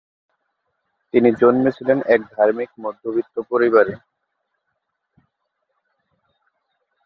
তিনি 1.13 1.29
জন্মেছিলেন 1.41 1.97
এক 2.05 2.21
ধার্মিক 2.31 2.69
মধ্যবিত্ত 2.79 3.35
পরিবারে। 3.51 3.93